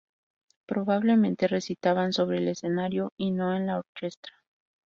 Probablemente 0.65 1.47
recitaban 1.47 2.11
sobre 2.11 2.39
el 2.39 2.47
escenario 2.47 3.13
y 3.17 3.29
no 3.29 3.55
en 3.55 3.67
la 3.67 3.77
"orchestra". 3.77 4.33